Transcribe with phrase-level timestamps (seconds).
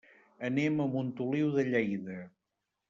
[0.47, 2.21] Anem a Montoliu de Lleida.